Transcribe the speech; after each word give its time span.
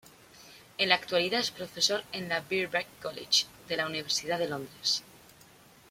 En 0.79 0.89
la 0.89 0.95
actualidad 0.95 1.39
es 1.41 1.51
profesor 1.51 2.03
en 2.11 2.31
el 2.31 2.41
Birkbeck 2.49 2.87
College, 3.03 3.45
de 3.67 3.77
la 3.77 3.85
Universidad 3.85 4.39
de 4.39 4.47
Londres. 4.49 5.03